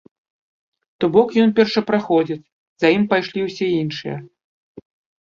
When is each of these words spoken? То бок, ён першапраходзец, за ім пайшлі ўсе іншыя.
То 1.03 1.09
бок, 1.17 1.29
ён 1.43 1.53
першапраходзец, 1.59 2.39
за 2.83 2.87
ім 2.97 3.07
пайшлі 3.15 3.39
ўсе 3.49 3.73
іншыя. 3.81 4.17